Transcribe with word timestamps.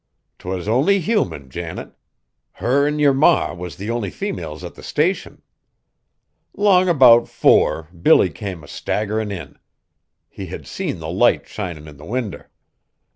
"'T 0.39 0.49
was 0.49 0.67
only 0.67 0.97
human, 0.99 1.47
Janet, 1.47 1.91
her 2.53 2.87
an' 2.87 2.97
yer 2.97 3.13
ma 3.13 3.53
was 3.53 3.75
the 3.75 3.91
only 3.91 4.09
females 4.09 4.63
at 4.63 4.73
the 4.73 4.81
Station. 4.81 5.43
'Long 6.57 6.97
'bout 6.97 7.29
four, 7.29 7.83
Billy 7.91 8.31
came 8.31 8.63
a 8.63 8.67
staggerin' 8.67 9.31
in. 9.31 9.59
He 10.27 10.47
had 10.47 10.65
seen 10.65 10.97
the 10.97 11.07
light 11.11 11.47
shinin' 11.47 11.87
in 11.87 11.97
the 11.97 12.05
winder. 12.05 12.49